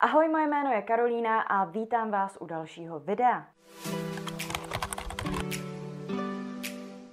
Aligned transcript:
Ahoj, 0.00 0.28
moje 0.28 0.46
jméno 0.46 0.70
je 0.72 0.82
Karolína 0.82 1.40
a 1.40 1.64
vítám 1.64 2.10
vás 2.10 2.38
u 2.40 2.46
dalšího 2.46 3.00
videa. 3.00 3.46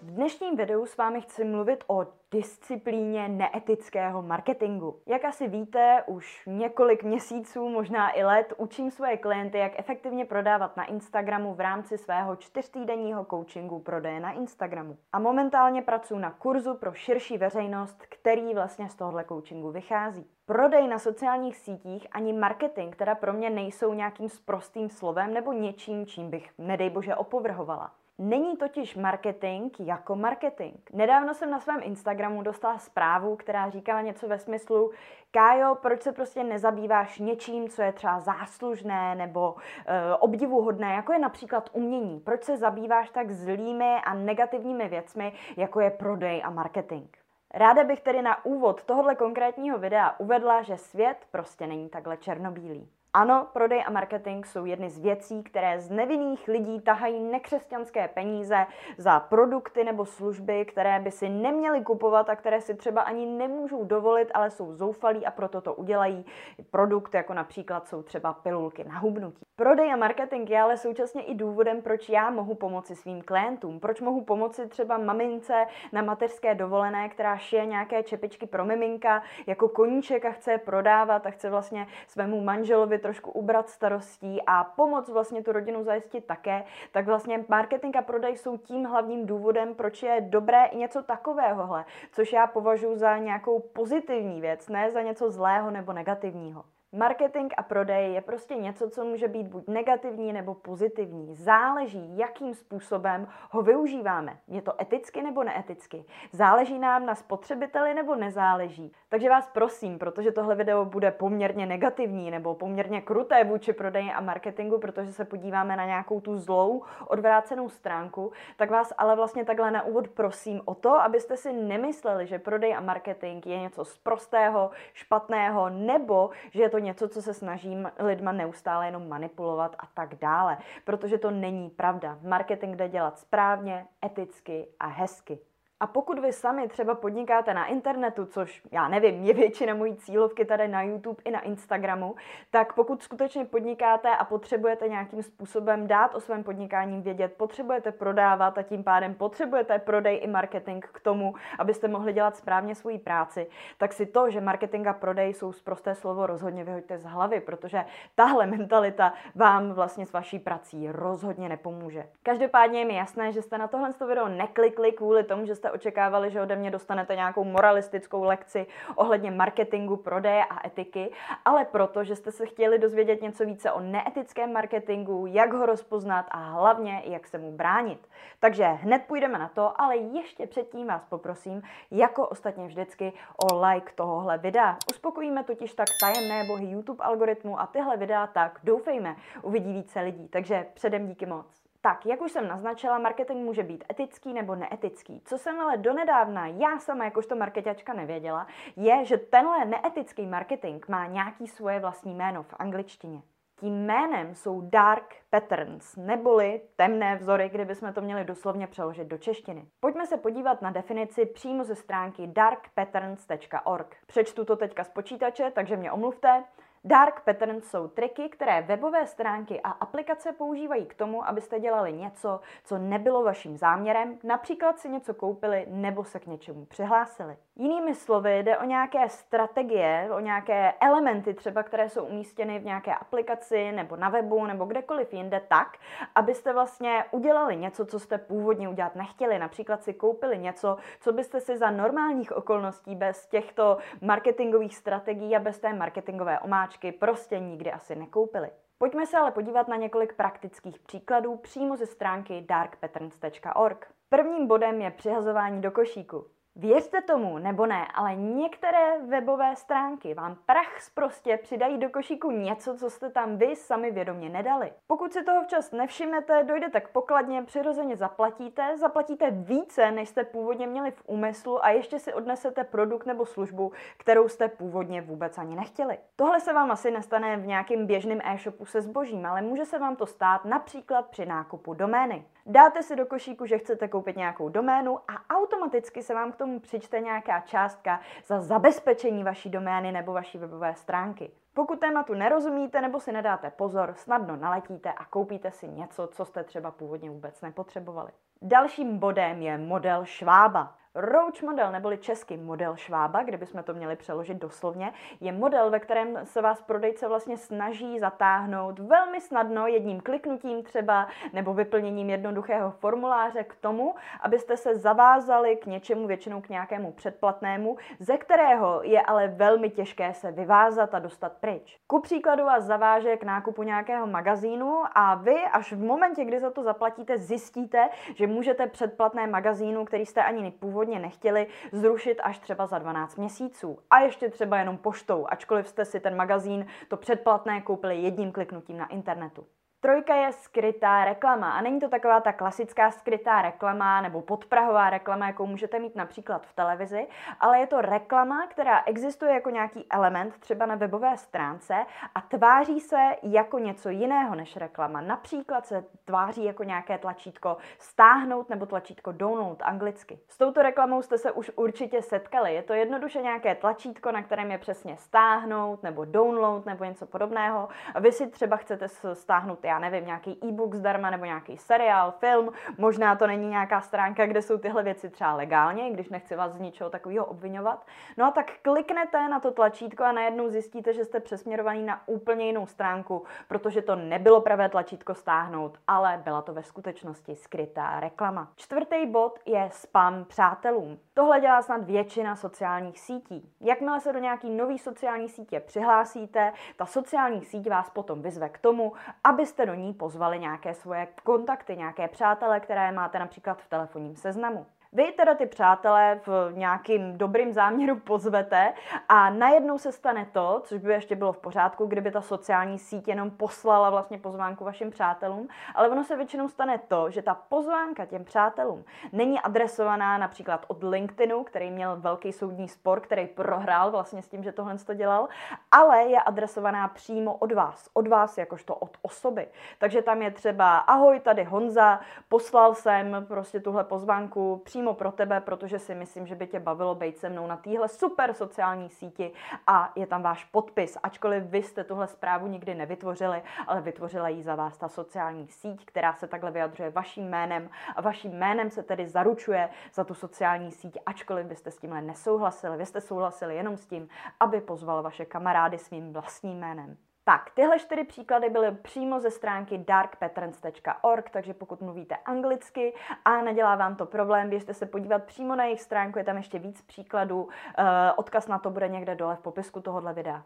V 0.02 0.12
dnešním 0.12 0.56
videu 0.56 0.86
s 0.86 0.98
vámi 0.98 1.22
chci 1.22 1.44
mluvit 1.44 1.84
o 1.88 2.06
disciplíně 2.36 3.28
neetického 3.28 4.22
marketingu. 4.22 5.00
Jak 5.06 5.26
asi 5.26 5.48
víte, 5.48 6.04
už 6.08 6.44
několik 6.48 7.04
měsíců, 7.04 7.70
možná 7.70 8.18
i 8.18 8.24
let, 8.24 8.54
učím 8.58 8.92
svoje 8.92 9.18
klienty, 9.18 9.58
jak 9.58 9.80
efektivně 9.80 10.26
prodávat 10.26 10.78
na 10.78 10.84
Instagramu 10.84 11.54
v 11.54 11.60
rámci 11.60 11.98
svého 11.98 12.36
čtyřtýdenního 12.36 13.26
coachingu 13.26 13.80
prodeje 13.80 14.20
na 14.20 14.32
Instagramu. 14.32 14.98
A 15.14 15.20
momentálně 15.20 15.82
pracuji 15.82 16.20
na 16.20 16.32
kurzu 16.32 16.74
pro 16.74 16.94
širší 16.94 17.38
veřejnost, 17.38 18.06
který 18.10 18.54
vlastně 18.54 18.90
z 18.90 18.96
tohohle 18.96 19.26
coachingu 19.28 19.72
vychází. 19.72 20.26
Prodej 20.46 20.88
na 20.88 21.00
sociálních 21.00 21.56
sítích 21.56 22.08
ani 22.12 22.34
marketing 22.34 22.96
teda 22.96 23.16
pro 23.16 23.34
mě 23.34 23.50
nejsou 23.50 23.94
nějakým 23.94 24.30
sprostým 24.30 24.90
slovem 24.90 25.34
nebo 25.34 25.54
něčím, 25.54 26.06
čím 26.06 26.30
bych, 26.30 26.50
nedej 26.58 26.90
bože, 26.90 27.16
opovrhovala. 27.16 27.92
Není 28.18 28.58
totiž 28.58 28.96
marketing 28.96 29.74
jako 29.80 30.16
marketing. 30.16 30.76
Nedávno 30.94 31.34
jsem 31.34 31.52
na 31.52 31.60
svém 31.60 31.80
Instagramu 31.84 32.42
dostala 32.42 32.78
zprávu, 32.78 33.36
která 33.36 33.70
říkala 33.70 34.02
něco 34.02 34.28
ve 34.28 34.40
smyslu 34.40 34.92
Kájo, 35.32 35.76
proč 35.76 36.02
se 36.02 36.12
prostě 36.12 36.44
nezabýváš 36.44 37.20
něčím, 37.20 37.70
co 37.70 37.82
je 37.82 37.92
třeba 37.92 38.20
záslužné 38.20 39.16
nebo 39.16 39.56
e, 39.86 40.16
obdivuhodné, 40.16 40.94
jako 40.94 41.14
je 41.14 41.20
například 41.20 41.70
umění? 41.74 42.20
Proč 42.20 42.44
se 42.44 42.58
zabýváš 42.58 43.10
tak 43.10 43.32
zlými 43.32 43.96
a 44.06 44.14
negativními 44.14 44.88
věcmi, 44.88 45.34
jako 45.58 45.80
je 45.80 45.90
prodej 45.90 46.42
a 46.46 46.50
marketing? 46.50 47.08
Ráda 47.54 47.84
bych 47.84 48.02
tedy 48.02 48.22
na 48.22 48.46
úvod 48.46 48.84
tohohle 48.84 49.16
konkrétního 49.16 49.78
videa 49.78 50.16
uvedla, 50.18 50.62
že 50.62 50.78
svět 50.78 51.18
prostě 51.32 51.68
není 51.68 51.90
takhle 51.90 52.18
černobílý. 52.18 52.90
Ano, 53.18 53.48
prodej 53.54 53.84
a 53.88 53.92
marketing 53.92 54.46
jsou 54.46 54.66
jedny 54.66 54.90
z 54.90 55.00
věcí, 55.00 55.44
které 55.44 55.80
z 55.82 55.90
nevinných 55.90 56.48
lidí 56.48 56.82
tahají 56.82 57.24
nekřesťanské 57.24 58.08
peníze 58.08 58.66
za 58.98 59.20
produkty 59.20 59.84
nebo 59.84 60.06
služby, 60.06 60.66
které 60.66 61.00
by 61.00 61.12
si 61.12 61.30
neměli 61.30 61.82
kupovat 61.82 62.30
a 62.30 62.36
které 62.36 62.62
si 62.62 62.76
třeba 62.76 63.02
ani 63.02 63.26
nemůžou 63.26 63.86
dovolit, 63.86 64.32
ale 64.34 64.52
jsou 64.52 64.74
zoufalí 64.74 65.26
a 65.26 65.32
proto 65.32 65.62
to 65.62 65.74
udělají. 65.74 66.26
Produkt 66.72 67.14
jako 67.14 67.34
například 67.34 67.88
jsou 67.88 68.04
třeba 68.04 68.34
pilulky 68.34 68.84
na 68.84 69.00
hubnutí. 69.00 69.46
Prodej 69.56 69.94
a 69.94 69.96
marketing 69.96 70.50
je 70.50 70.62
ale 70.62 70.78
současně 70.78 71.24
i 71.24 71.36
důvodem, 71.36 71.82
proč 71.82 72.10
já 72.10 72.30
mohu 72.30 72.56
pomoci 72.56 72.96
svým 72.96 73.22
klientům, 73.22 73.80
proč 73.80 74.02
mohu 74.02 74.22
pomoci 74.24 74.68
třeba 74.68 74.98
mamince 74.98 75.66
na 75.92 76.02
mateřské 76.02 76.56
dovolené, 76.56 77.10
která 77.10 77.38
šije 77.38 77.66
nějaké 77.66 78.04
čepičky 78.04 78.46
pro 78.46 78.66
miminka 78.66 79.24
jako 79.48 79.70
koníček 79.70 80.26
a 80.26 80.32
chce 80.32 80.52
je 80.52 80.58
prodávat 80.58 81.26
a 81.26 81.30
chce 81.30 81.50
vlastně 81.50 81.88
svému 82.08 82.42
manželovi 82.42 83.05
trošku 83.06 83.32
ubrat 83.32 83.70
starostí 83.70 84.42
a 84.48 84.64
pomoct 84.64 85.10
vlastně 85.10 85.44
tu 85.44 85.52
rodinu 85.52 85.84
zajistit 85.84 86.26
také, 86.26 86.64
tak 86.92 87.06
vlastně 87.06 87.46
marketing 87.48 87.98
a 87.98 88.02
prodej 88.02 88.38
jsou 88.38 88.58
tím 88.58 88.86
hlavním 88.86 89.26
důvodem, 89.26 89.76
proč 89.76 90.04
je 90.04 90.22
dobré 90.22 90.66
i 90.66 90.78
něco 90.78 91.04
takovéhohle, 91.04 91.86
což 92.12 92.34
já 92.34 92.48
považuji 92.48 92.98
za 92.98 93.18
nějakou 93.18 93.60
pozitivní 93.60 94.42
věc, 94.42 94.70
ne 94.70 94.92
za 94.92 95.02
něco 95.02 95.32
zlého 95.32 95.72
nebo 95.72 95.94
negativního. 95.94 96.64
Marketing 96.96 97.54
a 97.58 97.64
prodej 97.64 98.14
je 98.14 98.22
prostě 98.22 98.56
něco, 98.56 98.90
co 98.90 99.06
může 99.06 99.28
být 99.28 99.48
buď 99.48 99.68
negativní 99.68 100.34
nebo 100.34 100.54
pozitivní. 100.54 101.36
Záleží, 101.36 102.18
jakým 102.18 102.54
způsobem 102.54 103.28
ho 103.52 103.62
využíváme. 103.62 104.38
Je 104.48 104.62
to 104.62 104.82
eticky 104.82 105.22
nebo 105.22 105.44
neeticky. 105.44 106.06
Záleží 106.32 106.80
nám 106.80 107.06
na 107.06 107.16
spotřebiteli 107.16 107.94
nebo 107.94 108.16
nezáleží. 108.16 108.92
Takže 109.10 109.30
vás 109.30 109.48
prosím, 109.48 110.00
protože 110.00 110.32
tohle 110.32 110.56
video 110.56 110.86
bude 110.86 111.12
poměrně 111.12 111.66
negativní 111.66 112.32
nebo 112.32 112.56
poměrně 112.56 113.02
kruté 113.02 113.44
vůči 113.44 113.74
prodeji 113.74 114.12
a 114.12 114.22
marketingu, 114.22 114.78
protože 114.80 115.14
se 115.14 115.26
podíváme 115.26 115.76
na 115.76 115.86
nějakou 115.86 116.22
tu 116.22 116.38
zlou, 116.38 116.84
odvrácenou 117.08 117.70
stránku, 117.70 118.32
tak 118.58 118.72
vás 118.72 118.94
ale 118.98 119.16
vlastně 119.16 119.46
takhle 119.46 119.72
na 119.72 119.84
úvod 119.84 120.08
prosím 120.08 120.62
o 120.66 120.76
to, 120.76 120.90
abyste 120.90 121.38
si 121.38 121.54
nemysleli, 121.54 122.28
že 122.28 122.40
prodej 122.40 122.76
a 122.76 122.80
marketing 122.80 123.46
je 123.46 123.60
něco 123.60 123.86
sprostého, 123.86 124.72
špatného, 124.94 125.70
nebo 125.70 126.30
že 126.52 126.62
je 126.62 126.70
to 126.70 126.85
něco, 126.86 127.10
co 127.10 127.22
se 127.22 127.34
snažím 127.34 127.92
lidma 128.00 128.32
neustále 128.32 128.86
jenom 128.86 129.10
manipulovat 129.10 129.76
a 129.80 129.86
tak 129.94 130.16
dále. 130.16 130.58
Protože 130.84 131.18
to 131.18 131.32
není 131.32 131.70
pravda. 131.70 132.20
Marketing 132.22 132.76
jde 132.76 132.90
dělat 132.90 133.20
správně, 133.20 133.86
eticky 134.06 134.68
a 134.80 134.88
hezky. 134.88 135.40
A 135.80 135.88
pokud 135.88 136.20
vy 136.20 136.34
sami 136.34 136.68
třeba 136.68 136.96
podnikáte 136.96 137.54
na 137.54 137.66
internetu, 137.66 138.26
což 138.26 138.62
já 138.72 138.88
nevím, 138.88 139.24
je 139.24 139.34
většina 139.34 139.74
mojí 139.74 139.96
cílovky 139.96 140.46
tady 140.46 140.68
na 140.68 140.82
YouTube 140.82 141.22
i 141.26 141.32
na 141.32 141.42
Instagramu, 141.42 142.16
tak 142.52 142.74
pokud 142.74 143.04
skutečně 143.04 143.46
podnikáte 143.46 144.10
a 144.10 144.26
potřebujete 144.26 144.88
nějakým 144.88 145.24
způsobem 145.24 145.88
dát 145.88 146.16
o 146.16 146.20
svém 146.20 146.44
podnikání 146.44 147.02
vědět, 147.02 147.34
potřebujete 147.38 147.92
prodávat 147.92 148.58
a 148.58 148.62
tím 148.62 148.84
pádem 148.84 149.14
potřebujete 149.14 149.80
prodej 149.80 150.20
i 150.24 150.28
marketing 150.28 150.86
k 150.86 151.00
tomu, 151.00 151.34
abyste 151.60 151.88
mohli 151.88 152.14
dělat 152.14 152.38
správně 152.38 152.76
svoji 152.76 153.00
práci, 153.00 153.48
tak 153.78 153.94
si 153.94 154.06
to, 154.06 154.30
že 154.30 154.42
marketing 154.42 154.88
a 154.88 154.94
prodej 154.94 155.34
jsou 155.34 155.52
zprosté 155.52 155.96
slovo, 155.96 156.28
rozhodně 156.28 156.64
vyhoďte 156.64 156.98
z 156.98 157.04
hlavy, 157.04 157.40
protože 157.40 157.86
tahle 158.16 158.46
mentalita 158.46 159.14
vám 159.36 159.72
vlastně 159.72 160.06
s 160.06 160.14
vaší 160.14 160.40
prací 160.40 160.92
rozhodně 160.92 161.50
nepomůže. 161.50 162.06
Každopádně 162.24 162.80
je 162.80 162.86
mi 162.86 162.96
jasné, 162.96 163.32
že 163.32 163.42
jste 163.42 163.58
na 163.58 163.68
tohle 163.68 163.90
video 164.08 164.28
neklikli 164.28 164.92
kvůli 164.92 165.24
tomu, 165.24 165.46
že 165.46 165.56
jste 165.56 165.65
očekávali, 165.72 166.32
že 166.32 166.42
ode 166.42 166.56
mě 166.56 166.72
dostanete 166.72 167.16
nějakou 167.16 167.44
moralistickou 167.44 168.24
lekci 168.24 168.66
ohledně 168.96 169.32
marketingu, 169.32 169.98
prodeje 169.98 170.46
a 170.46 170.68
etiky, 170.68 171.12
ale 171.46 171.66
proto, 171.66 172.04
že 172.04 172.16
jste 172.16 172.32
se 172.32 172.46
chtěli 172.46 172.80
dozvědět 172.80 173.22
něco 173.22 173.46
více 173.46 173.72
o 173.72 173.80
neetickém 173.80 174.54
marketingu, 174.54 175.26
jak 175.26 175.54
ho 175.54 175.66
rozpoznat 175.66 176.26
a 176.32 176.38
hlavně, 176.38 177.02
jak 177.06 177.28
se 177.28 177.38
mu 177.38 177.52
bránit. 177.52 178.08
Takže 178.40 178.66
hned 178.66 179.02
půjdeme 179.08 179.40
na 179.40 179.48
to, 179.48 179.82
ale 179.82 179.98
ještě 179.98 180.48
předtím 180.48 180.88
vás 180.88 181.06
poprosím, 181.06 181.62
jako 181.92 182.28
ostatně 182.28 182.68
vždycky, 182.68 183.14
o 183.52 183.66
like 183.68 183.92
tohohle 183.96 184.38
videa. 184.38 184.78
Uspokojíme 184.92 185.44
totiž 185.44 185.74
tak 185.74 185.88
tajemné 186.02 186.44
bohy 186.48 186.66
YouTube 186.66 187.04
algoritmu 187.04 187.60
a 187.60 187.68
tyhle 187.68 187.98
videa 187.98 188.28
tak, 188.28 188.60
doufejme, 188.64 189.16
uvidí 189.42 189.74
více 189.74 190.02
lidí. 190.02 190.28
Takže 190.28 190.66
předem 190.74 191.08
díky 191.08 191.26
moc. 191.26 191.65
Tak, 191.86 192.06
jak 192.06 192.22
už 192.22 192.32
jsem 192.32 192.48
naznačila, 192.48 193.00
marketing 193.00 193.46
může 193.46 193.64
být 193.64 193.84
etický 193.92 194.34
nebo 194.34 194.56
neetický. 194.56 195.22
Co 195.26 195.38
jsem 195.38 195.60
ale 195.60 195.78
donedávna 195.78 196.48
já 196.48 196.80
sama 196.80 197.06
jakožto 197.06 197.36
marketačka 197.36 197.94
nevěděla, 197.94 198.48
je, 198.76 199.06
že 199.06 199.18
tenhle 199.18 199.66
neetický 199.66 200.26
marketing 200.26 200.86
má 200.90 201.08
nějaký 201.08 201.48
svoje 201.48 201.80
vlastní 201.80 202.14
jméno 202.14 202.44
v 202.44 202.54
angličtině. 202.60 203.22
Tím 203.60 203.86
jménem 203.86 204.36
jsou 204.36 204.62
dark 204.62 205.16
patterns, 205.30 205.96
neboli 205.96 206.62
temné 206.76 207.16
vzory, 207.16 207.50
kdybychom 207.50 207.94
to 207.94 208.02
měli 208.02 208.26
doslovně 208.26 208.68
přeložit 208.68 209.08
do 209.08 209.18
češtiny. 209.18 209.66
Pojďme 209.80 210.08
se 210.08 210.18
podívat 210.18 210.62
na 210.62 210.72
definici 210.72 211.26
přímo 211.26 211.64
ze 211.64 211.76
stránky 211.76 212.28
darkpatterns.org. 212.28 213.96
Přečtu 214.08 214.46
to 214.46 214.56
teďka 214.56 214.84
z 214.84 214.90
počítače, 214.90 215.52
takže 215.56 215.78
mě 215.78 215.92
omluvte. 215.92 216.44
Dark 216.88 217.22
patterns 217.22 217.66
jsou 217.66 217.88
triky, 217.88 218.30
které 218.30 218.62
webové 218.62 219.08
stránky 219.08 219.62
a 219.62 219.70
aplikace 219.70 220.32
používají 220.32 220.86
k 220.86 220.94
tomu, 220.94 221.28
abyste 221.28 221.60
dělali 221.60 221.94
něco, 221.94 222.40
co 222.64 222.78
nebylo 222.78 223.24
vaším 223.24 223.58
záměrem, 223.58 224.20
například 224.24 224.80
si 224.80 224.90
něco 224.90 225.14
koupili 225.14 225.66
nebo 225.70 226.04
se 226.04 226.20
k 226.20 226.28
něčemu 226.28 226.66
přihlásili. 226.66 227.38
Jinými 227.58 227.96
slovy, 227.96 228.40
jde 228.40 228.58
o 228.58 228.66
nějaké 228.66 229.10
strategie, 229.10 230.10
o 230.12 230.20
nějaké 230.20 230.74
elementy 230.82 231.34
třeba, 231.34 231.64
které 231.64 231.90
jsou 231.90 232.06
umístěny 232.06 232.60
v 232.60 232.66
nějaké 232.66 232.96
aplikaci 232.96 233.72
nebo 233.72 233.96
na 233.96 234.10
webu 234.10 234.46
nebo 234.46 234.66
kdekoliv 234.66 235.14
jinde 235.14 235.42
tak, 235.48 235.78
abyste 236.16 236.54
vlastně 236.54 237.06
udělali 237.12 237.56
něco, 237.56 237.86
co 237.86 238.00
jste 238.00 238.18
původně 238.18 238.70
udělat 238.70 238.96
nechtěli. 238.96 239.40
Například 239.40 239.84
si 239.84 239.94
koupili 239.94 240.38
něco, 240.38 240.78
co 241.00 241.14
byste 241.14 241.40
si 241.40 241.58
za 241.58 241.72
normálních 241.72 242.32
okolností 242.32 242.96
bez 242.96 243.28
těchto 243.28 243.78
marketingových 244.02 244.76
strategií 244.76 245.36
a 245.36 245.40
bez 245.40 245.60
té 245.60 245.74
marketingové 245.74 246.40
omáčky 246.40 246.92
prostě 246.92 247.40
nikdy 247.40 247.72
asi 247.72 247.96
nekoupili. 247.96 248.50
Pojďme 248.78 249.06
se 249.06 249.18
ale 249.18 249.32
podívat 249.32 249.68
na 249.68 249.76
několik 249.76 250.16
praktických 250.16 250.80
příkladů 250.80 251.36
přímo 251.36 251.76
ze 251.76 251.86
stránky 251.86 252.42
darkpatterns.org. 252.50 253.88
Prvním 254.10 254.48
bodem 254.48 254.82
je 254.82 254.92
přihazování 254.92 255.62
do 255.62 255.72
košíku. 255.72 256.35
Věřte 256.58 257.02
tomu 257.02 257.38
nebo 257.38 257.66
ne, 257.66 257.88
ale 257.94 258.16
některé 258.16 259.00
webové 259.08 259.56
stránky 259.56 260.14
vám 260.14 260.38
prach 260.46 260.78
prostě 260.94 261.38
přidají 261.38 261.78
do 261.78 261.90
košíku 261.90 262.32
něco, 262.32 262.78
co 262.78 262.90
jste 262.90 263.10
tam 263.10 263.38
vy 263.38 263.56
sami 263.56 263.92
vědomě 263.92 264.30
nedali. 264.30 264.74
Pokud 264.88 265.14
si 265.14 265.24
toho 265.24 265.44
včas 265.44 265.72
nevšimnete, 265.72 266.44
dojdete 266.44 266.82
k 266.82 266.88
pokladně, 266.88 267.44
přirozeně 267.44 267.96
zaplatíte, 267.96 268.78
zaplatíte 268.78 269.32
více, 269.32 269.92
než 269.92 270.10
jste 270.10 270.24
původně 270.24 270.68
měli 270.68 270.92
v 270.92 271.04
úmyslu 271.08 271.66
a 271.66 271.70
ještě 271.70 272.00
si 272.00 272.14
odnesete 272.14 272.64
produkt 272.64 273.06
nebo 273.06 273.26
službu, 273.26 273.72
kterou 273.98 274.28
jste 274.28 274.48
původně 274.48 275.02
vůbec 275.02 275.38
ani 275.38 275.56
nechtěli. 275.56 275.98
Tohle 276.16 276.40
se 276.40 276.54
vám 276.54 276.72
asi 276.72 276.92
nestane 276.92 277.38
v 277.38 277.48
nějakém 277.48 277.88
běžném 277.88 278.22
e-shopu 278.24 278.66
se 278.66 278.82
zbožím, 278.82 279.26
ale 279.26 279.42
může 279.42 279.66
se 279.66 279.80
vám 279.80 279.96
to 279.96 280.06
stát 280.06 280.46
například 280.46 281.10
při 281.10 281.26
nákupu 281.26 281.74
domény. 281.74 282.26
Dáte 282.48 282.84
si 282.84 282.96
do 282.96 283.06
košíku, 283.06 283.46
že 283.46 283.58
chcete 283.58 283.88
koupit 283.88 284.18
nějakou 284.18 284.50
doménu 284.50 284.98
a 284.98 285.36
automaticky 285.36 286.04
se 286.04 286.14
vám 286.14 286.32
k 286.32 286.36
tomu 286.36 286.45
tomu 286.46 286.60
přičte 286.60 287.00
nějaká 287.00 287.40
částka 287.40 288.00
za 288.26 288.42
zabezpečení 288.42 289.24
vaší 289.24 289.50
domény 289.50 289.92
nebo 289.92 290.14
vaší 290.14 290.38
webové 290.38 290.76
stránky. 290.76 291.32
Pokud 291.56 291.80
tématu 291.80 292.14
nerozumíte 292.14 292.82
nebo 292.82 293.00
si 293.00 293.12
nedáte 293.12 293.50
pozor, 293.50 293.94
snadno 293.98 294.36
naletíte 294.36 294.92
a 294.92 295.06
koupíte 295.06 295.52
si 295.52 295.68
něco, 295.68 296.08
co 296.08 296.26
jste 296.26 296.44
třeba 296.44 296.72
původně 296.72 297.10
vůbec 297.10 297.42
nepotřebovali. 297.42 298.12
Dalším 298.42 298.98
bodem 298.98 299.42
je 299.42 299.58
model 299.58 300.06
Švába. 300.06 300.76
Roach 300.98 301.42
model, 301.42 301.72
neboli 301.72 301.98
český 301.98 302.38
model 302.38 302.76
Švába, 302.76 303.24
kdybychom 303.24 303.64
to 303.64 303.74
měli 303.74 303.96
přeložit 303.96 304.38
doslovně, 304.38 304.94
je 305.20 305.32
model, 305.32 305.70
ve 305.70 305.80
kterém 305.80 306.26
se 306.26 306.42
vás 306.42 306.62
prodejce 306.62 307.08
vlastně 307.08 307.38
snaží 307.38 308.00
zatáhnout 308.00 308.80
velmi 308.80 309.22
snadno 309.22 309.68
jedním 309.68 310.02
kliknutím 310.02 310.64
třeba 310.64 311.08
nebo 311.34 311.54
vyplněním 311.54 312.10
jednoduchého 312.10 312.72
formuláře 312.72 313.44
k 313.44 313.56
tomu, 313.56 313.96
abyste 314.22 314.58
se 314.58 314.76
zavázali 314.76 315.56
k 315.56 315.66
něčemu, 315.66 316.08
většinou 316.08 316.42
k 316.42 316.50
nějakému 316.50 316.92
předplatnému, 316.92 317.78
ze 318.00 318.18
kterého 318.18 318.84
je 318.84 319.02
ale 319.02 319.28
velmi 319.28 319.70
těžké 319.70 320.14
se 320.14 320.32
vyvázat 320.32 320.96
a 320.96 321.00
dostat 321.00 321.34
pryč. 321.46 321.80
Ku 321.88 322.02
příkladu 322.02 322.44
vás 322.44 322.64
zaváže 322.64 323.18
k 323.18 323.24
nákupu 323.24 323.64
nějakého 323.64 324.08
magazínu 324.08 324.84
a 324.96 325.16
vy 325.16 325.36
až 325.36 325.74
v 325.74 325.84
momentě, 325.84 326.26
kdy 326.26 326.40
za 326.40 326.52
to 326.52 326.64
zaplatíte, 326.64 327.18
zjistíte, 327.18 327.90
že 328.16 328.28
můžete 328.28 328.68
předplatné 328.68 329.28
magazínu, 329.28 329.86
který 329.86 330.06
jste 330.06 330.24
ani 330.24 330.52
původně 330.52 331.00
nechtěli, 331.00 331.48
zrušit 331.72 332.20
až 332.24 332.40
třeba 332.40 332.68
za 332.68 332.80
12 332.80 333.16
měsíců. 333.16 333.78
A 333.90 334.00
ještě 334.00 334.30
třeba 334.30 334.58
jenom 334.58 334.78
poštou, 334.78 335.26
ačkoliv 335.30 335.68
jste 335.68 335.86
si 335.86 336.00
ten 336.00 336.16
magazín, 336.16 336.66
to 336.88 336.98
předplatné 336.98 337.62
koupili 337.62 337.98
jedním 337.98 338.32
kliknutím 338.32 338.78
na 338.78 338.88
internetu. 338.88 339.46
Trojka 339.86 340.16
je 340.16 340.32
skrytá 340.32 341.06
reklama 341.06 341.52
a 341.52 341.62
není 341.62 341.80
to 341.80 341.90
taková 341.90 342.20
ta 342.20 342.34
klasická 342.34 342.92
skrytá 342.92 343.42
reklama 343.42 344.02
nebo 344.02 344.22
podprahová 344.22 344.90
reklama, 344.90 345.28
jakou 345.28 345.46
můžete 345.46 345.80
mít 345.80 345.96
například 345.96 346.46
v 346.46 346.54
televizi, 346.54 347.08
ale 347.40 347.60
je 347.60 347.68
to 347.68 347.82
reklama, 347.82 348.48
která 348.48 348.84
existuje 348.86 349.34
jako 349.34 349.50
nějaký 349.50 349.86
element 349.90 350.38
třeba 350.40 350.66
na 350.66 350.76
webové 350.76 351.18
stránce 351.18 351.86
a 352.16 352.22
tváří 352.22 352.80
se 352.80 352.98
jako 353.24 353.60
něco 353.60 353.90
jiného 353.90 354.36
než 354.36 354.58
reklama. 354.58 355.02
Například 355.02 355.66
se 355.66 355.86
tváří 356.06 356.44
jako 356.44 356.64
nějaké 356.64 356.98
tlačítko 356.98 357.58
stáhnout 357.80 358.50
nebo 358.50 358.66
tlačítko 358.66 359.12
download 359.12 359.62
anglicky. 359.62 360.20
S 360.28 360.38
touto 360.38 360.62
reklamou 360.62 361.02
jste 361.02 361.18
se 361.18 361.32
už 361.32 361.52
určitě 361.56 362.02
setkali. 362.02 362.54
Je 362.54 362.64
to 362.64 362.74
jednoduše 362.74 363.22
nějaké 363.22 363.56
tlačítko, 363.56 364.12
na 364.12 364.24
kterém 364.24 364.52
je 364.52 364.58
přesně 364.58 364.98
stáhnout 364.98 365.84
nebo 365.84 366.06
download 366.06 366.66
nebo 366.66 366.84
něco 366.84 367.06
podobného. 367.06 367.70
A 367.94 368.00
vy 368.00 368.12
si 368.12 368.28
třeba 368.28 368.58
chcete 368.58 368.88
stáhnout 369.14 369.64
já 369.76 369.80
nevím, 369.80 370.06
nějaký 370.06 370.38
e-book 370.44 370.76
zdarma 370.76 371.10
nebo 371.10 371.26
nějaký 371.26 371.58
seriál, 371.58 372.12
film, 372.12 372.52
možná 372.78 373.16
to 373.16 373.28
není 373.28 373.48
nějaká 373.48 373.82
stránka, 373.82 374.26
kde 374.26 374.42
jsou 374.42 374.58
tyhle 374.58 374.84
věci 374.84 375.10
třeba 375.10 375.34
legálně, 375.34 375.92
když 375.92 376.10
nechci 376.10 376.36
vás 376.36 376.54
z 376.54 376.60
ničeho 376.60 376.90
takového 376.90 377.26
obvinovat. 377.26 377.86
No 378.18 378.26
a 378.26 378.32
tak 378.32 378.52
kliknete 378.62 379.28
na 379.28 379.40
to 379.40 379.52
tlačítko 379.52 380.04
a 380.04 380.12
najednou 380.12 380.50
zjistíte, 380.50 380.94
že 380.94 381.06
jste 381.06 381.20
přesměrovaný 381.20 381.84
na 381.84 382.02
úplně 382.08 382.46
jinou 382.46 382.68
stránku, 382.68 383.24
protože 383.48 383.82
to 383.82 383.96
nebylo 383.96 384.42
pravé 384.42 384.70
tlačítko 384.70 385.16
stáhnout, 385.16 385.78
ale 385.88 386.22
byla 386.24 386.42
to 386.42 386.54
ve 386.54 386.64
skutečnosti 386.64 387.36
skrytá 387.36 388.00
reklama. 388.00 388.52
Čtvrtý 388.56 389.06
bod 389.06 389.40
je 389.46 389.70
spam 389.72 390.26
přátelům. 390.26 391.00
Tohle 391.14 391.42
dělá 391.42 391.62
snad 391.62 391.84
většina 391.84 392.36
sociálních 392.36 393.00
sítí. 393.00 393.50
Jakmile 393.62 394.00
se 394.00 394.14
do 394.14 394.20
nějaký 394.20 394.50
nový 394.50 394.78
sociální 394.78 395.30
sítě 395.30 395.60
přihlásíte, 395.60 396.54
ta 396.76 396.86
sociální 396.86 397.42
síť 397.42 397.70
vás 397.70 397.90
potom 397.90 398.22
vyzve 398.22 398.50
k 398.50 398.58
tomu, 398.58 398.94
abyste 399.24 399.65
do 399.66 399.74
ní 399.74 399.94
pozvali 399.94 400.40
nějaké 400.40 400.74
svoje 400.74 401.08
kontakty, 401.24 401.78
nějaké 401.78 402.08
přátele, 402.08 402.60
které 402.60 402.92
máte 402.92 403.20
například 403.20 403.62
v 403.62 403.70
telefonním 403.70 404.16
seznamu. 404.16 404.66
Vy 404.96 405.12
teda 405.12 405.36
ty 405.36 405.46
přátelé 405.46 406.20
v 406.26 406.52
nějakým 406.54 407.18
dobrým 407.18 407.54
záměru 407.54 408.00
pozvete 408.00 408.74
a 409.10 409.30
najednou 409.30 409.78
se 409.78 409.92
stane 409.92 410.28
to, 410.32 410.62
což 410.66 410.82
by 410.82 410.94
ještě 410.94 411.16
bylo 411.16 411.34
v 411.34 411.38
pořádku, 411.38 411.86
kdyby 411.86 412.12
ta 412.12 412.22
sociální 412.22 412.80
síť 412.80 413.08
jenom 413.08 413.32
poslala 413.32 413.90
vlastně 413.90 414.18
pozvánku 414.18 414.64
vašim 414.64 414.92
přátelům, 414.92 415.48
ale 415.76 415.90
ono 415.90 416.04
se 416.04 416.16
většinou 416.16 416.50
stane 416.50 416.78
to, 416.88 417.10
že 417.10 417.22
ta 417.22 417.34
pozvánka 417.50 418.06
těm 418.06 418.24
přátelům 418.26 418.84
není 419.12 419.40
adresovaná 419.40 420.18
například 420.18 420.66
od 420.68 420.84
LinkedInu, 420.84 421.44
který 421.44 421.72
měl 421.72 421.96
velký 422.00 422.32
soudní 422.32 422.68
spor, 422.68 423.00
který 423.00 423.28
prohrál 423.28 423.92
vlastně 423.92 424.22
s 424.22 424.28
tím, 424.28 424.44
že 424.44 424.52
tohle 424.52 424.78
to 424.78 424.94
dělal, 424.94 425.28
ale 425.72 426.04
je 426.04 426.22
adresovaná 426.22 426.88
přímo 426.88 427.34
od 427.34 427.52
vás, 427.52 427.90
od 427.94 428.08
vás 428.08 428.38
jakožto 428.38 428.76
od 428.76 428.98
osoby. 429.02 429.48
Takže 429.78 430.02
tam 430.02 430.22
je 430.22 430.32
třeba 430.32 430.78
ahoj, 430.78 431.20
tady 431.20 431.44
Honza, 431.44 432.00
poslal 432.30 432.76
jsem 432.76 433.26
prostě 433.28 433.60
tuhle 433.60 433.84
pozvánku 433.84 434.62
přímo 434.66 434.85
přímo 434.86 434.94
pro 434.94 435.12
tebe, 435.12 435.42
protože 435.42 435.80
si 435.80 435.96
myslím, 435.96 436.28
že 436.28 436.36
by 436.36 436.48
tě 436.48 436.60
bavilo 436.60 436.96
být 436.96 437.18
se 437.18 437.30
mnou 437.30 437.48
na 437.48 437.58
téhle 437.58 437.90
super 437.90 438.34
sociální 438.34 438.90
síti 438.90 439.32
a 439.68 439.92
je 439.96 440.08
tam 440.08 440.22
váš 440.22 440.44
podpis, 440.44 440.98
ačkoliv 441.04 441.44
vy 441.44 441.64
jste 441.64 441.84
tuhle 441.84 442.08
zprávu 442.08 442.48
nikdy 442.48 442.76
nevytvořili, 442.76 443.42
ale 443.68 443.82
vytvořila 443.82 444.30
ji 444.30 444.44
za 444.44 444.56
vás 444.56 444.78
ta 444.78 444.88
sociální 444.88 445.48
síť, 445.48 445.86
která 445.86 446.14
se 446.14 446.28
takhle 446.28 446.52
vyjadřuje 446.52 446.90
vaším 446.90 447.30
jménem. 447.30 447.70
A 447.96 448.02
vaším 448.02 448.32
jménem 448.32 448.70
se 448.70 448.84
tedy 448.84 449.08
zaručuje 449.08 449.70
za 449.94 450.04
tu 450.04 450.14
sociální 450.14 450.72
síť, 450.72 450.98
ačkoliv 451.06 451.46
byste 451.46 451.72
s 451.72 451.78
tímhle 451.78 452.02
nesouhlasili, 452.02 452.78
vy 452.78 452.86
jste 452.86 453.02
souhlasili 453.02 453.56
jenom 453.56 453.78
s 453.78 453.88
tím, 453.88 454.08
aby 454.40 454.62
pozval 454.62 455.04
vaše 455.04 455.26
kamarády 455.26 455.78
svým 455.78 456.14
vlastním 456.14 456.60
jménem. 456.60 456.98
Tak, 457.28 457.50
tyhle 457.50 457.80
čtyři 457.80 458.04
příklady 458.04 458.50
byly 458.50 458.72
přímo 458.72 459.20
ze 459.20 459.32
stránky 459.32 459.78
darkpatterns.org, 459.78 461.30
takže 461.30 461.54
pokud 461.54 461.82
mluvíte 461.82 462.16
anglicky 462.16 462.94
a 463.26 463.42
nedělá 463.42 463.76
vám 463.76 463.96
to 463.96 464.06
problém, 464.06 464.50
běžte 464.50 464.74
se 464.74 464.86
podívat 464.86 465.24
přímo 465.24 465.56
na 465.56 465.64
jejich 465.64 465.82
stránku, 465.82 466.20
je 466.20 466.26
tam 466.26 466.38
ještě 466.38 466.60
víc 466.60 466.82
příkladů, 466.82 467.50
eh, 467.78 468.12
odkaz 468.16 468.48
na 468.48 468.60
to 468.60 468.70
bude 468.70 468.88
někde 468.88 469.16
dole 469.16 469.36
v 469.36 469.40
popisku 469.40 469.82
tohohle 469.82 470.14
videa. 470.14 470.44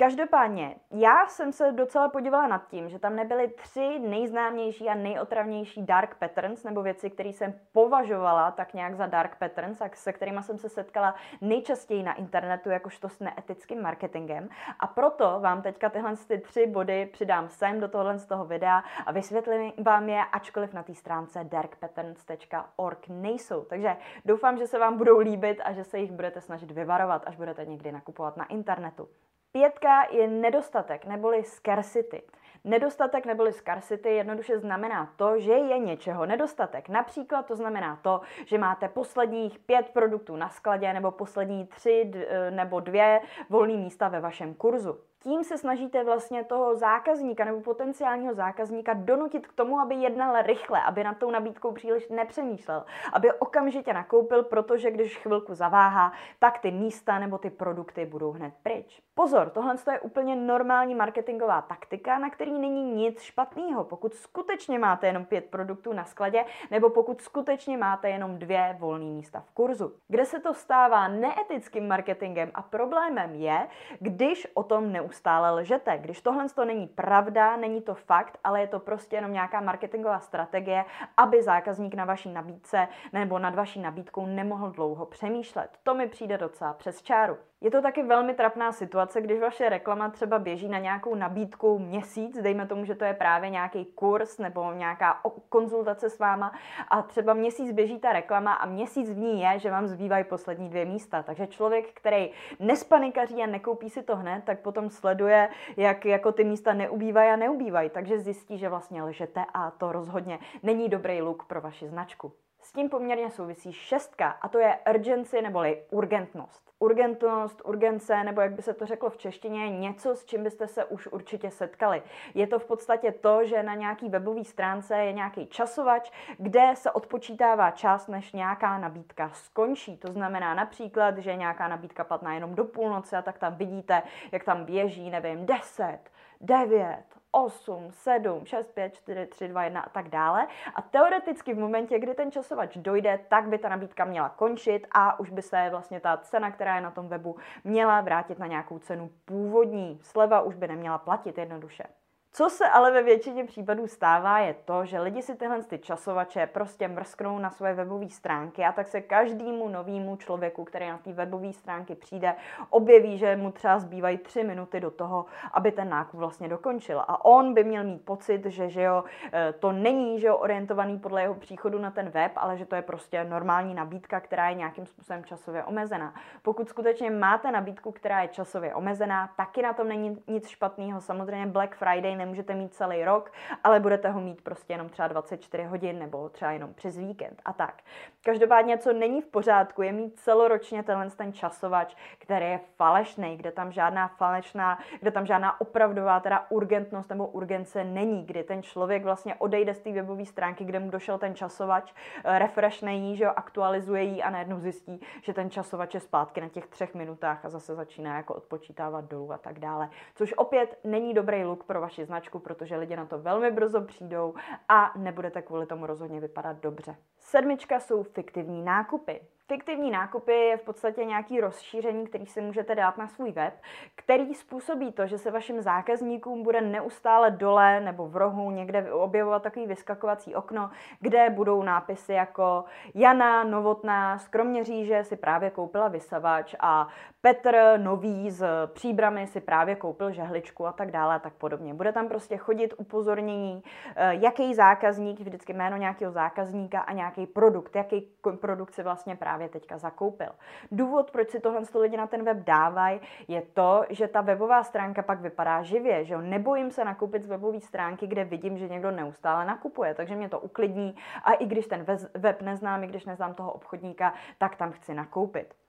Každopádně, 0.00 0.76
já 0.90 1.26
jsem 1.26 1.52
se 1.52 1.72
docela 1.72 2.08
podívala 2.08 2.46
nad 2.46 2.68
tím, 2.68 2.88
že 2.88 2.98
tam 2.98 3.16
nebyly 3.16 3.48
tři 3.48 3.98
nejznámější 3.98 4.88
a 4.88 4.94
nejotravnější 4.94 5.86
dark 5.86 6.14
patterns, 6.14 6.64
nebo 6.64 6.82
věci, 6.82 7.10
které 7.10 7.28
jsem 7.28 7.54
považovala 7.72 8.50
tak 8.50 8.74
nějak 8.74 8.94
za 8.94 9.06
dark 9.06 9.36
patterns 9.36 9.80
a 9.80 9.90
se 9.94 10.12
kterými 10.12 10.42
jsem 10.42 10.58
se 10.58 10.68
setkala 10.68 11.14
nejčastěji 11.40 12.02
na 12.02 12.14
internetu, 12.14 12.70
jakožto 12.70 13.08
s 13.08 13.20
neetickým 13.20 13.82
marketingem. 13.82 14.48
A 14.78 14.86
proto 14.86 15.40
vám 15.40 15.62
teďka 15.62 15.90
tyhle 15.90 16.16
ty 16.16 16.38
tři 16.38 16.66
body 16.66 17.06
přidám 17.12 17.48
sem 17.48 17.80
do 17.80 17.88
tohle 17.88 18.18
z 18.18 18.26
toho 18.26 18.44
videa 18.44 18.82
a 19.06 19.12
vysvětlím 19.12 19.72
vám 19.82 20.08
je, 20.08 20.24
ačkoliv 20.32 20.72
na 20.72 20.82
té 20.82 20.94
stránce 20.94 21.44
darkpatterns.org 21.44 23.08
nejsou. 23.08 23.64
Takže 23.64 23.96
doufám, 24.24 24.58
že 24.58 24.66
se 24.66 24.78
vám 24.78 24.98
budou 24.98 25.18
líbit 25.18 25.60
a 25.64 25.72
že 25.72 25.84
se 25.84 25.98
jich 25.98 26.12
budete 26.12 26.40
snažit 26.40 26.70
vyvarovat, 26.70 27.22
až 27.26 27.36
budete 27.36 27.64
někdy 27.64 27.92
nakupovat 27.92 28.36
na 28.36 28.44
internetu. 28.44 29.08
Pětka 29.52 30.06
je 30.10 30.28
nedostatek 30.28 31.04
neboli 31.04 31.44
scarcity. 31.44 32.22
Nedostatek 32.64 33.26
neboli 33.26 33.52
scarcity 33.52 34.08
jednoduše 34.08 34.58
znamená 34.58 35.12
to, 35.16 35.38
že 35.38 35.52
je 35.52 35.78
něčeho 35.78 36.26
nedostatek. 36.26 36.88
Například 36.88 37.46
to 37.46 37.56
znamená 37.56 37.96
to, 38.02 38.20
že 38.46 38.58
máte 38.58 38.88
posledních 38.88 39.58
pět 39.58 39.90
produktů 39.92 40.36
na 40.36 40.48
skladě 40.48 40.92
nebo 40.92 41.10
poslední 41.10 41.66
tři 41.66 42.10
nebo 42.50 42.80
dvě 42.80 43.20
volné 43.48 43.74
místa 43.74 44.08
ve 44.08 44.20
vašem 44.20 44.54
kurzu 44.54 44.98
tím 45.22 45.44
se 45.44 45.58
snažíte 45.58 46.04
vlastně 46.04 46.44
toho 46.44 46.74
zákazníka 46.74 47.44
nebo 47.44 47.60
potenciálního 47.60 48.34
zákazníka 48.34 48.94
donutit 48.94 49.46
k 49.46 49.52
tomu, 49.52 49.80
aby 49.80 49.94
jednal 49.94 50.42
rychle, 50.42 50.82
aby 50.82 51.04
nad 51.04 51.18
tou 51.18 51.30
nabídkou 51.30 51.72
příliš 51.72 52.08
nepřemýšlel, 52.08 52.84
aby 53.12 53.32
okamžitě 53.32 53.92
nakoupil, 53.92 54.42
protože 54.42 54.90
když 54.90 55.16
chvilku 55.16 55.54
zaváhá, 55.54 56.12
tak 56.38 56.58
ty 56.58 56.70
místa 56.70 57.18
nebo 57.18 57.38
ty 57.38 57.50
produkty 57.50 58.06
budou 58.06 58.32
hned 58.32 58.54
pryč. 58.62 59.02
Pozor, 59.14 59.50
tohle 59.50 59.74
je 59.92 60.00
úplně 60.00 60.36
normální 60.36 60.94
marketingová 60.94 61.62
taktika, 61.62 62.18
na 62.18 62.30
který 62.30 62.58
není 62.58 62.82
nic 62.82 63.20
špatného. 63.20 63.84
Pokud 63.84 64.14
skutečně 64.14 64.78
máte 64.78 65.06
jenom 65.06 65.24
pět 65.24 65.44
produktů 65.44 65.92
na 65.92 66.04
skladě, 66.04 66.44
nebo 66.70 66.90
pokud 66.90 67.20
skutečně 67.20 67.76
máte 67.76 68.10
jenom 68.10 68.38
dvě 68.38 68.76
volné 68.78 69.04
místa 69.04 69.40
v 69.40 69.50
kurzu. 69.50 69.92
Kde 70.08 70.24
se 70.24 70.40
to 70.40 70.54
stává 70.54 71.08
neetickým 71.08 71.88
marketingem 71.88 72.50
a 72.54 72.62
problémem 72.62 73.34
je, 73.34 73.68
když 74.00 74.46
o 74.54 74.62
tom 74.62 74.92
neustále 74.92 75.09
neustále 75.10 75.50
lžete. 75.50 75.98
Když 75.98 76.20
tohle 76.20 76.48
to 76.54 76.64
není 76.64 76.86
pravda, 76.86 77.56
není 77.56 77.82
to 77.82 77.94
fakt, 77.94 78.38
ale 78.44 78.60
je 78.60 78.66
to 78.66 78.78
prostě 78.78 79.16
jenom 79.16 79.32
nějaká 79.32 79.60
marketingová 79.60 80.20
strategie, 80.20 80.84
aby 81.16 81.42
zákazník 81.42 81.94
na 81.94 82.04
vaší 82.04 82.28
nabídce 82.28 82.88
nebo 83.12 83.38
nad 83.38 83.54
vaší 83.54 83.80
nabídkou 83.80 84.26
nemohl 84.26 84.70
dlouho 84.70 85.06
přemýšlet. 85.06 85.70
To 85.82 85.94
mi 85.94 86.08
přijde 86.08 86.38
docela 86.38 86.72
přes 86.72 87.02
čáru. 87.02 87.36
Je 87.62 87.70
to 87.70 87.82
taky 87.82 88.02
velmi 88.02 88.34
trapná 88.34 88.72
situace, 88.72 89.20
když 89.20 89.40
vaše 89.40 89.68
reklama 89.68 90.08
třeba 90.08 90.38
běží 90.38 90.68
na 90.68 90.78
nějakou 90.78 91.14
nabídku 91.14 91.78
měsíc, 91.78 92.42
dejme 92.42 92.66
tomu, 92.66 92.84
že 92.84 92.94
to 92.94 93.04
je 93.04 93.14
právě 93.14 93.50
nějaký 93.50 93.84
kurz 93.84 94.38
nebo 94.38 94.72
nějaká 94.72 95.20
konzultace 95.48 96.10
s 96.10 96.18
váma 96.18 96.52
a 96.88 97.02
třeba 97.02 97.34
měsíc 97.34 97.72
běží 97.72 97.98
ta 97.98 98.12
reklama 98.12 98.52
a 98.52 98.66
měsíc 98.66 99.10
v 99.10 99.18
ní 99.18 99.40
je, 99.40 99.58
že 99.58 99.70
vám 99.70 99.86
zbývají 99.86 100.24
poslední 100.24 100.68
dvě 100.68 100.84
místa. 100.84 101.22
Takže 101.22 101.46
člověk, 101.46 101.92
který 101.94 102.30
nespanikaří 102.58 103.42
a 103.42 103.46
nekoupí 103.46 103.90
si 103.90 104.02
to 104.02 104.16
hned, 104.16 104.44
tak 104.44 104.60
potom 104.60 104.90
sleduje, 105.00 105.48
jak 105.76 106.04
jako 106.04 106.32
ty 106.32 106.44
místa 106.44 106.74
neubývají 106.74 107.30
a 107.30 107.36
neubývají, 107.36 107.90
takže 107.90 108.18
zjistí, 108.18 108.58
že 108.58 108.68
vlastně 108.68 109.02
lžete 109.02 109.44
a 109.54 109.70
to 109.70 109.92
rozhodně 109.92 110.38
není 110.62 110.88
dobrý 110.88 111.22
look 111.22 111.44
pro 111.44 111.60
vaši 111.60 111.88
značku. 111.88 112.32
S 112.62 112.72
tím 112.72 112.88
poměrně 112.88 113.30
souvisí 113.30 113.72
šestka 113.72 114.28
a 114.28 114.48
to 114.48 114.58
je 114.58 114.78
urgency 114.90 115.42
neboli 115.42 115.82
urgentnost. 115.90 116.70
Urgentnost, 116.78 117.62
urgence, 117.64 118.24
nebo 118.24 118.40
jak 118.40 118.52
by 118.52 118.62
se 118.62 118.74
to 118.74 118.86
řeklo 118.86 119.10
v 119.10 119.16
češtině, 119.16 119.64
je 119.64 119.70
něco, 119.70 120.16
s 120.16 120.24
čím 120.24 120.42
byste 120.42 120.68
se 120.68 120.84
už 120.84 121.06
určitě 121.06 121.50
setkali. 121.50 122.02
Je 122.34 122.46
to 122.46 122.58
v 122.58 122.64
podstatě 122.64 123.12
to, 123.12 123.44
že 123.44 123.62
na 123.62 123.74
nějaký 123.74 124.08
webové 124.08 124.44
stránce 124.44 124.96
je 124.96 125.12
nějaký 125.12 125.46
časovač, 125.46 126.10
kde 126.38 126.70
se 126.74 126.90
odpočítává 126.90 127.70
čas, 127.70 128.08
než 128.08 128.32
nějaká 128.32 128.78
nabídka 128.78 129.30
skončí. 129.34 129.96
To 129.96 130.12
znamená 130.12 130.54
například, 130.54 131.18
že 131.18 131.36
nějaká 131.36 131.68
nabídka 131.68 132.04
platná 132.04 132.34
jenom 132.34 132.54
do 132.54 132.64
půlnoci 132.64 133.16
a 133.16 133.22
tak 133.22 133.38
tam 133.38 133.54
vidíte, 133.54 134.02
jak 134.32 134.44
tam 134.44 134.64
běží, 134.64 135.10
nevím, 135.10 135.46
10, 135.46 135.98
9, 136.40 137.19
8, 137.32 137.90
7, 137.90 138.46
6, 138.46 138.74
5, 138.74 138.94
4, 138.94 139.26
3, 139.26 139.48
2, 139.48 139.64
1 139.64 139.80
a 139.80 139.88
tak 139.88 140.08
dále. 140.08 140.46
A 140.74 140.82
teoreticky 140.82 141.54
v 141.54 141.58
momentě, 141.58 141.98
kdy 141.98 142.14
ten 142.14 142.32
časovač 142.32 142.76
dojde, 142.76 143.20
tak 143.28 143.48
by 143.48 143.58
ta 143.58 143.68
nabídka 143.68 144.04
měla 144.04 144.28
končit 144.28 144.86
a 144.92 145.20
už 145.20 145.30
by 145.30 145.42
se 145.42 145.68
vlastně 145.70 146.00
ta 146.00 146.16
cena, 146.16 146.50
která 146.50 146.74
je 146.74 146.80
na 146.80 146.90
tom 146.90 147.08
webu, 147.08 147.36
měla 147.64 148.00
vrátit 148.00 148.38
na 148.38 148.46
nějakou 148.46 148.78
cenu 148.78 149.10
původní. 149.24 149.98
Sleva 150.02 150.40
už 150.40 150.54
by 150.54 150.68
neměla 150.68 150.98
platit 150.98 151.38
jednoduše. 151.38 151.84
Co 152.32 152.50
se 152.50 152.68
ale 152.68 152.92
ve 152.92 153.02
většině 153.02 153.44
případů 153.44 153.86
stává, 153.86 154.38
je 154.38 154.54
to, 154.64 154.84
že 154.84 155.00
lidi 155.00 155.22
si 155.22 155.34
tyhle 155.34 155.62
ty 155.62 155.78
časovače 155.78 156.46
prostě 156.46 156.88
mrsknou 156.88 157.38
na 157.38 157.50
své 157.50 157.74
webové 157.74 158.08
stránky 158.08 158.64
a 158.64 158.72
tak 158.72 158.86
se 158.86 159.00
každému 159.00 159.68
novému 159.68 160.16
člověku, 160.16 160.64
který 160.64 160.88
na 160.88 160.98
té 160.98 161.12
webové 161.12 161.52
stránky 161.52 161.94
přijde, 161.94 162.34
objeví, 162.70 163.18
že 163.18 163.36
mu 163.36 163.52
třeba 163.52 163.78
zbývají 163.78 164.18
tři 164.18 164.44
minuty 164.44 164.80
do 164.80 164.90
toho, 164.90 165.26
aby 165.52 165.72
ten 165.72 165.88
nákup 165.88 166.20
vlastně 166.20 166.48
dokončil. 166.48 167.00
A 167.00 167.24
on 167.24 167.54
by 167.54 167.64
měl 167.64 167.84
mít 167.84 168.04
pocit, 168.04 168.46
že, 168.46 168.68
že 168.68 168.82
jo, 168.82 169.04
e, 169.32 169.52
to 169.52 169.72
není 169.72 170.20
že 170.20 170.26
jo, 170.26 170.36
orientovaný 170.36 170.98
podle 170.98 171.22
jeho 171.22 171.34
příchodu 171.34 171.78
na 171.78 171.90
ten 171.90 172.08
web, 172.08 172.32
ale 172.36 172.56
že 172.56 172.66
to 172.66 172.74
je 172.74 172.82
prostě 172.82 173.24
normální 173.24 173.74
nabídka, 173.74 174.20
která 174.20 174.48
je 174.48 174.54
nějakým 174.54 174.86
způsobem 174.86 175.24
časově 175.24 175.64
omezená. 175.64 176.14
Pokud 176.42 176.68
skutečně 176.68 177.10
máte 177.10 177.50
nabídku, 177.50 177.92
která 177.92 178.22
je 178.22 178.28
časově 178.28 178.74
omezená, 178.74 179.30
taky 179.36 179.62
na 179.62 179.72
tom 179.72 179.88
není 179.88 180.22
nic 180.26 180.48
špatného. 180.48 181.00
Samozřejmě 181.00 181.46
Black 181.46 181.74
Friday 181.74 182.19
nemůžete 182.20 182.54
mít 182.54 182.74
celý 182.74 183.04
rok, 183.04 183.32
ale 183.64 183.80
budete 183.80 184.10
ho 184.10 184.20
mít 184.20 184.42
prostě 184.42 184.72
jenom 184.72 184.88
třeba 184.88 185.08
24 185.08 185.64
hodin 185.64 185.98
nebo 185.98 186.28
třeba 186.28 186.50
jenom 186.50 186.74
přes 186.74 186.98
víkend 186.98 187.42
a 187.44 187.52
tak. 187.52 187.74
Každopádně, 188.22 188.78
co 188.78 188.92
není 188.92 189.20
v 189.20 189.26
pořádku, 189.26 189.82
je 189.82 189.92
mít 189.92 190.20
celoročně 190.20 190.82
tenhle 190.82 191.10
ten 191.10 191.32
časovač, 191.32 191.94
který 192.18 192.46
je 192.46 192.60
falešný, 192.76 193.36
kde 193.36 193.52
tam 193.52 193.72
žádná 193.72 194.08
falešná, 194.08 194.78
kde 195.00 195.10
tam 195.10 195.26
žádná 195.26 195.60
opravdová 195.60 196.20
teda 196.20 196.46
urgentnost 196.48 197.10
nebo 197.10 197.26
urgence 197.26 197.84
není, 197.84 198.26
kdy 198.26 198.42
ten 198.42 198.62
člověk 198.62 199.04
vlastně 199.04 199.34
odejde 199.34 199.74
z 199.74 199.80
té 199.80 199.92
webové 199.92 200.24
stránky, 200.24 200.64
kde 200.64 200.78
mu 200.78 200.90
došel 200.90 201.18
ten 201.18 201.34
časovač, 201.34 201.92
eh, 202.24 202.38
refreshne 202.38 202.94
jí, 202.94 203.16
že 203.16 203.24
jo, 203.24 203.32
aktualizuje 203.36 204.02
jí 204.02 204.22
a 204.22 204.30
najednou 204.30 204.60
zjistí, 204.60 205.00
že 205.22 205.32
ten 205.32 205.50
časovač 205.50 205.94
je 205.94 206.00
zpátky 206.00 206.40
na 206.40 206.48
těch 206.48 206.66
třech 206.66 206.94
minutách 206.94 207.44
a 207.44 207.48
zase 207.48 207.74
začíná 207.74 208.16
jako 208.16 208.34
odpočítávat 208.34 209.04
dolů 209.04 209.32
a 209.32 209.38
tak 209.38 209.58
dále. 209.58 209.88
Což 210.14 210.34
opět 210.36 210.78
není 210.84 211.14
dobrý 211.14 211.44
look 211.44 211.64
pro 211.64 211.80
vaši 211.80 212.04
značku, 212.10 212.38
protože 212.38 212.76
lidi 212.76 212.96
na 212.96 213.06
to 213.06 213.18
velmi 213.18 213.50
brzo 213.50 213.80
přijdou 213.80 214.34
a 214.68 214.92
nebudete 214.96 215.42
kvůli 215.42 215.66
tomu 215.66 215.86
rozhodně 215.86 216.20
vypadat 216.20 216.56
dobře. 216.56 216.96
Sedmička 217.18 217.80
jsou 217.80 218.02
fiktivní 218.02 218.62
nákupy. 218.62 219.20
Fiktivní 219.48 219.90
nákupy 219.90 220.32
je 220.32 220.56
v 220.56 220.62
podstatě 220.62 221.04
nějaký 221.04 221.40
rozšíření, 221.40 222.06
který 222.06 222.26
si 222.26 222.40
můžete 222.40 222.74
dát 222.74 222.98
na 222.98 223.08
svůj 223.08 223.32
web, 223.32 223.54
který 223.94 224.34
způsobí 224.34 224.92
to, 224.92 225.06
že 225.06 225.18
se 225.18 225.30
vašim 225.30 225.60
zákazníkům 225.60 226.42
bude 226.42 226.60
neustále 226.60 227.30
dole 227.30 227.80
nebo 227.80 228.08
v 228.08 228.16
rohu 228.16 228.50
někde 228.50 228.92
objevovat 228.92 229.42
takový 229.42 229.66
vyskakovací 229.66 230.34
okno, 230.34 230.70
kde 231.00 231.30
budou 231.30 231.62
nápisy 231.62 232.12
jako 232.12 232.64
Jana 232.94 233.44
Novotná 233.44 234.18
z 234.18 234.28
Kroměříže 234.28 235.04
si 235.04 235.16
právě 235.16 235.50
koupila 235.50 235.88
vysavač 235.88 236.54
a 236.60 236.88
Petr 237.22 237.56
Nový 237.76 238.30
z 238.30 238.46
Příbramy 238.66 239.26
si 239.26 239.40
právě 239.40 239.76
koupil 239.76 240.12
žehličku 240.12 240.66
a 240.66 240.72
tak 240.72 240.90
dále 240.90 241.14
a 241.14 241.18
tak 241.18 241.32
podobně. 241.32 241.74
Bude 241.74 241.92
tam 241.92 242.08
prostě 242.08 242.36
chodit 242.36 242.74
upozornění, 242.76 243.62
eh, 243.96 244.14
jaký 244.14 244.54
zákazník, 244.54 245.20
vždycky 245.20 245.52
jméno 245.52 245.76
nějakého 245.76 246.12
zákazníka 246.12 246.80
a 246.80 246.92
nějaký 246.92 247.26
produkt, 247.26 247.76
jaký 247.76 248.08
produkt 248.40 248.74
si 248.74 248.82
vlastně 248.82 249.16
právě 249.16 249.48
teďka 249.48 249.78
zakoupil. 249.78 250.28
Důvod, 250.72 251.10
proč 251.10 251.30
si 251.30 251.40
tohle 251.40 251.60
lidi 251.74 251.96
na 251.96 252.06
ten 252.06 252.24
web 252.24 252.36
dávají, 252.36 253.00
je 253.28 253.42
to, 253.42 253.84
že 253.90 254.08
ta 254.08 254.20
webová 254.20 254.62
stránka 254.62 255.02
pak 255.02 255.20
vypadá 255.20 255.62
živě, 255.62 256.04
že 256.04 256.14
jo? 256.14 256.20
nebojím 256.20 256.70
se 256.70 256.84
nakoupit 256.84 257.22
z 257.22 257.26
webové 257.26 257.60
stránky, 257.60 258.06
kde 258.06 258.24
vidím, 258.24 258.58
že 258.58 258.68
někdo 258.68 258.90
neustále 258.90 259.44
nakupuje, 259.44 259.94
takže 259.94 260.16
mě 260.16 260.28
to 260.28 260.40
uklidní 260.40 260.96
a 261.24 261.32
i 261.32 261.46
když 261.46 261.66
ten 261.66 261.86
web 262.14 262.42
neznám, 262.42 262.84
i 262.84 262.86
když 262.86 263.04
neznám 263.04 263.34
toho 263.34 263.52
obchodníka, 263.52 264.14
tak 264.38 264.56
tam 264.56 264.72
chci 264.72 264.94
nakoupit. 264.94 265.59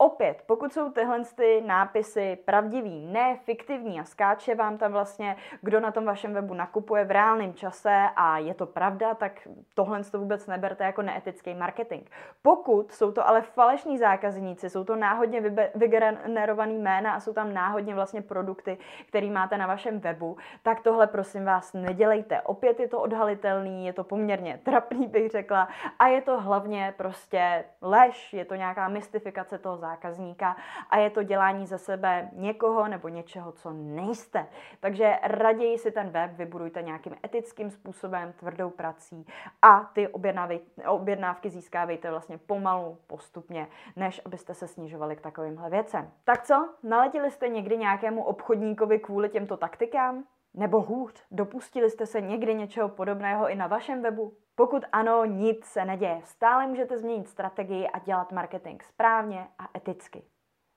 Opět, 0.00 0.42
pokud 0.46 0.72
jsou 0.72 0.90
tyhle 0.90 1.24
ty 1.34 1.62
nápisy 1.66 2.38
pravdivý, 2.44 3.06
ne 3.06 3.36
fiktivní 3.44 4.00
a 4.00 4.04
skáče 4.04 4.54
vám 4.54 4.78
tam 4.78 4.92
vlastně, 4.92 5.36
kdo 5.62 5.80
na 5.80 5.90
tom 5.90 6.04
vašem 6.04 6.34
webu 6.34 6.54
nakupuje 6.54 7.04
v 7.04 7.10
reálném 7.10 7.54
čase 7.54 8.08
a 8.16 8.38
je 8.38 8.54
to 8.54 8.66
pravda, 8.66 9.14
tak 9.14 9.48
tohle 9.74 10.04
to 10.04 10.18
vůbec 10.18 10.46
neberte 10.46 10.84
jako 10.84 11.02
neetický 11.02 11.54
marketing. 11.54 12.02
Pokud 12.42 12.92
jsou 12.92 13.12
to 13.12 13.28
ale 13.28 13.42
falešní 13.42 13.98
zákazníci, 13.98 14.70
jsou 14.70 14.84
to 14.84 14.96
náhodně 14.96 15.42
vygenerovaný 15.74 16.78
jména 16.78 17.14
a 17.14 17.20
jsou 17.20 17.32
tam 17.32 17.54
náhodně 17.54 17.94
vlastně 17.94 18.22
produkty, 18.22 18.78
které 19.08 19.30
máte 19.30 19.58
na 19.58 19.66
vašem 19.66 20.00
webu, 20.00 20.36
tak 20.62 20.80
tohle 20.80 21.06
prosím 21.06 21.44
vás 21.44 21.72
nedělejte. 21.72 22.40
Opět 22.40 22.80
je 22.80 22.88
to 22.88 23.00
odhalitelný, 23.00 23.86
je 23.86 23.92
to 23.92 24.04
poměrně 24.04 24.60
trapný, 24.64 25.06
bych 25.06 25.30
řekla, 25.30 25.68
a 25.98 26.06
je 26.06 26.20
to 26.20 26.40
hlavně 26.40 26.94
prostě 26.96 27.64
lež, 27.82 28.32
je 28.32 28.44
to 28.44 28.54
nějaká 28.54 28.88
mystifikace 28.88 29.58
toho 29.58 29.76
zákazníka 29.76 29.87
a 30.90 30.98
je 30.98 31.10
to 31.10 31.22
dělání 31.22 31.66
ze 31.66 31.78
sebe 31.78 32.30
někoho 32.32 32.88
nebo 32.88 33.08
něčeho, 33.08 33.52
co 33.52 33.72
nejste. 33.72 34.46
Takže 34.80 35.18
raději 35.22 35.78
si 35.78 35.90
ten 35.90 36.10
web 36.10 36.30
vybudujte 36.32 36.82
nějakým 36.82 37.14
etickým 37.24 37.70
způsobem, 37.70 38.32
tvrdou 38.32 38.70
prací 38.70 39.26
a 39.62 39.80
ty 39.80 40.08
objednávky 40.86 41.50
získávejte 41.50 42.10
vlastně 42.10 42.38
pomalu, 42.38 42.98
postupně, 43.06 43.68
než 43.96 44.20
abyste 44.24 44.54
se 44.54 44.68
snižovali 44.68 45.16
k 45.16 45.20
takovýmhle 45.20 45.70
věcem. 45.70 46.10
Tak 46.24 46.42
co? 46.42 46.68
Naletili 46.82 47.30
jste 47.30 47.48
někdy 47.48 47.76
nějakému 47.76 48.24
obchodníkovi 48.24 48.98
kvůli 48.98 49.28
těmto 49.28 49.56
taktikám? 49.56 50.24
Nebo 50.54 50.80
hůř, 50.80 51.24
dopustili 51.30 51.90
jste 51.90 52.06
se 52.06 52.20
někdy 52.20 52.54
něčeho 52.54 52.88
podobného 52.88 53.48
i 53.48 53.54
na 53.54 53.66
vašem 53.66 54.02
webu? 54.02 54.32
Pokud 54.58 54.84
ano, 54.92 55.24
nic 55.24 55.64
se 55.64 55.84
neděje. 55.84 56.20
Stále 56.24 56.66
můžete 56.66 56.98
změnit 56.98 57.28
strategii 57.28 57.88
a 57.88 57.98
dělat 57.98 58.32
marketing 58.32 58.82
správně 58.82 59.48
a 59.58 59.68
eticky. 59.76 60.22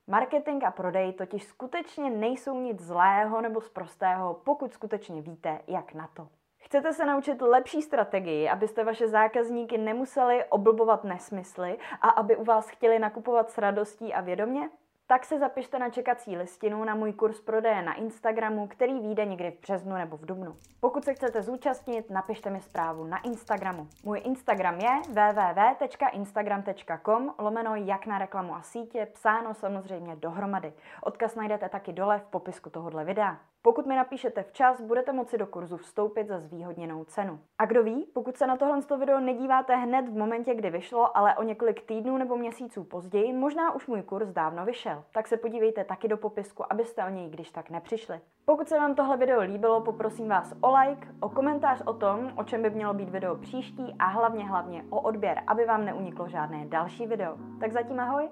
Marketing 0.08 0.64
a 0.64 0.72
prodej 0.72 1.14
totiž 1.14 1.44
skutečně 1.44 2.10
nejsou 2.10 2.60
nic 2.60 2.82
zlého 2.82 3.42
nebo 3.42 3.62
sprostého, 3.62 4.34
pokud 4.34 4.74
skutečně 4.74 5.22
víte, 5.22 5.62
jak 5.68 5.94
na 5.94 6.08
to. 6.08 6.28
Chcete 6.58 6.94
se 6.94 7.06
naučit 7.06 7.42
lepší 7.42 7.82
strategii, 7.82 8.50
abyste 8.50 8.84
vaše 8.84 9.08
zákazníky 9.08 9.78
nemuseli 9.78 10.46
oblbovat 10.46 11.04
nesmysly 11.04 11.78
a 12.02 12.10
aby 12.10 12.36
u 12.36 12.44
vás 12.44 12.70
chtěli 12.70 13.00
nakupovat 13.00 13.52
s 13.52 13.58
radostí 13.58 14.14
a 14.14 14.22
vědomě? 14.22 14.70
Tak 15.12 15.25
se 15.25 15.39
zapište 15.39 15.80
na 15.80 15.89
čekací 15.89 16.38
listinu 16.38 16.84
na 16.84 16.96
můj 16.96 17.13
kurz 17.13 17.41
prodeje 17.41 17.82
na 17.82 17.94
Instagramu, 17.94 18.68
který 18.68 19.00
vyjde 19.00 19.25
někdy 19.25 19.51
v 19.51 19.62
březnu 19.62 19.96
nebo 19.96 20.18
v 20.18 20.25
dubnu. 20.25 20.56
Pokud 20.80 21.06
se 21.06 21.13
chcete 21.13 21.41
zúčastnit, 21.41 22.10
napište 22.10 22.50
mi 22.50 22.62
zprávu 22.62 23.06
na 23.06 23.18
Instagramu. 23.18 23.88
Můj 24.03 24.22
Instagram 24.24 24.80
je 24.80 24.89
www.instagram.com 25.10 27.34
lomeno 27.39 27.75
jak 27.75 28.06
na 28.06 28.18
reklamu 28.18 28.56
a 28.56 28.62
sítě, 28.62 29.08
psáno 29.13 29.53
samozřejmě 29.53 30.15
dohromady. 30.15 30.74
Odkaz 31.03 31.36
najdete 31.36 31.70
taky 31.70 31.94
dole 31.94 32.20
v 32.20 32.25
popisku 32.25 32.70
tohohle 32.70 33.06
videa. 33.06 33.38
Pokud 33.63 33.86
mi 33.86 33.96
napíšete 33.96 34.44
včas, 34.44 34.82
budete 34.82 35.13
moci 35.13 35.38
do 35.38 35.48
kurzu 35.48 35.77
vstoupit 35.77 36.27
za 36.27 36.39
zvýhodněnou 36.39 37.03
cenu. 37.03 37.39
A 37.60 37.65
kdo 37.65 37.84
ví, 37.84 38.06
pokud 38.13 38.38
se 38.38 38.48
na 38.48 38.58
tohle 38.58 38.80
video 39.00 39.20
nedíváte 39.20 39.75
hned 39.75 40.10
v 40.10 40.18
momentě, 40.18 40.56
kdy 40.56 40.70
vyšlo, 40.70 41.18
ale 41.18 41.36
o 41.36 41.44
několik 41.44 41.86
týdnů 41.86 42.18
nebo 42.18 42.38
měsíců 42.38 42.84
později, 42.84 43.34
možná 43.34 43.75
už 43.75 43.88
můj 43.88 44.01
kurz 44.01 44.30
dávno 44.30 44.65
vyšel. 44.65 45.03
Tak 45.13 45.27
se 45.27 45.38
podívejte 45.38 45.84
taky 45.84 46.08
do 46.08 46.18
popisku, 46.18 46.63
abyste 46.70 47.06
o 47.06 47.10
něj 47.10 47.30
když 47.30 47.51
tak 47.51 47.70
nepřišli. 47.70 48.20
Pokud 48.46 48.70
se 48.70 48.77
vám 48.77 48.96
tohle 48.96 49.18
video 49.18 49.41
líbilo, 49.41 49.82
poprosím 49.82 50.27
vás 50.27 50.53
o 50.62 50.75
like, 50.75 51.08
o 51.20 51.30
komentář 51.30 51.82
o 51.86 51.94
tom, 51.94 52.34
o 52.38 52.44
čem 52.44 52.62
by 52.62 52.70
mělo 52.70 52.94
být 52.94 53.10
video 53.10 53.36
příští 53.36 53.96
a 54.00 54.06
hlavně 54.06 54.48
hlavně 54.48 54.86
o 54.89 55.01
odběr, 55.01 55.44
aby 55.48 55.65
vám 55.65 55.86
neuniklo 55.86 56.30
žádné 56.30 56.65
další 56.65 57.08
video. 57.08 57.38
Tak 57.60 57.72
zatím 57.72 58.00
ahoj 58.00 58.30